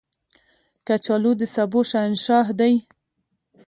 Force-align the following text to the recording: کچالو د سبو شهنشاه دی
کچالو 0.87 1.31
د 1.39 1.41
سبو 1.55 1.79
شهنشاه 1.91 2.47
دی 2.59 2.73